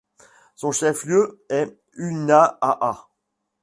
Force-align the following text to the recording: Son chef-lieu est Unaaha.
Son 0.55 0.71
chef-lieu 0.71 1.45
est 1.49 1.77
Unaaha. 1.93 3.07